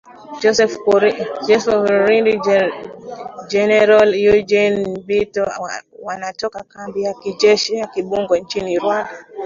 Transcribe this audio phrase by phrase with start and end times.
[0.41, 0.73] Joseph
[1.97, 2.59] Rurindo na
[3.51, 5.43] Jenerali Eugene Nkubito
[6.05, 9.13] wanatoka kambi ya kijeshi ya Kibungo nchini Rwanda.